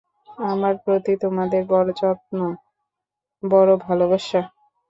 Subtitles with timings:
[0.45, 2.37] আমার প্রতি তোমাদের বড়ো যত্ন,
[3.43, 4.41] বড়ো ভালোবাসা।